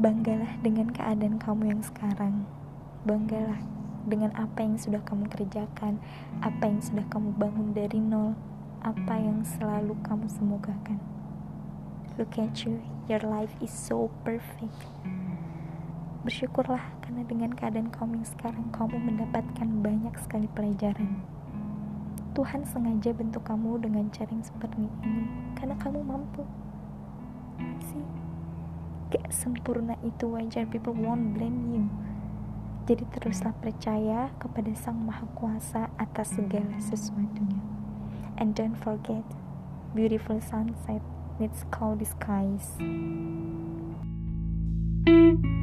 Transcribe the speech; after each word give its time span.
Banggalah 0.00 0.56
dengan 0.64 0.88
keadaan 0.96 1.36
kamu 1.36 1.76
yang 1.76 1.82
sekarang. 1.84 2.48
Banggalah 3.04 3.60
dengan 4.08 4.32
apa 4.32 4.64
yang 4.64 4.80
sudah 4.80 5.04
kamu 5.04 5.28
kerjakan, 5.28 6.00
apa 6.40 6.72
yang 6.72 6.80
sudah 6.80 7.04
kamu 7.12 7.36
bangun 7.36 7.76
dari 7.76 8.00
nol, 8.00 8.32
apa 8.80 9.20
yang 9.20 9.44
selalu 9.44 9.92
kamu 10.00 10.24
semogakan. 10.32 10.96
Look 12.16 12.40
at 12.40 12.64
you, 12.64 12.80
your 13.12 13.20
life 13.20 13.52
is 13.60 13.68
so 13.68 14.08
perfect. 14.24 14.72
Bersyukurlah 16.24 16.96
karena 17.04 17.20
dengan 17.28 17.52
keadaan 17.52 17.92
kamu 17.92 18.24
yang 18.24 18.28
sekarang 18.40 18.72
kamu 18.72 18.96
mendapatkan 19.04 19.68
banyak 19.84 20.16
sekali 20.16 20.48
pelajaran. 20.56 21.20
Tuhan 22.32 22.64
sengaja 22.64 23.12
bentuk 23.12 23.44
kamu 23.44 23.84
dengan 23.84 24.08
cara 24.08 24.32
yang 24.32 24.48
seperti 24.48 24.80
ini 24.80 25.28
karena 25.60 25.76
kamu 25.76 26.00
mampu. 26.00 26.48
Sih, 27.84 28.19
gak 29.10 29.34
sempurna 29.34 29.98
itu 30.06 30.30
wajar 30.30 30.64
people 30.70 30.94
won't 30.94 31.34
blame 31.34 31.60
you. 31.74 31.84
Jadi 32.86 33.06
teruslah 33.10 33.54
percaya 33.58 34.30
kepada 34.38 34.70
Sang 34.78 34.98
Maha 34.98 35.26
Kuasa 35.34 35.90
atas 35.98 36.34
segala 36.34 36.78
sesuatunya. 36.78 37.62
And 38.38 38.54
don't 38.56 38.78
forget, 38.78 39.26
beautiful 39.92 40.38
sunset 40.40 41.02
needs 41.38 41.66
cloudy 41.74 42.06
skies. 42.06 42.78
thank 45.06 45.44
you 45.44 45.59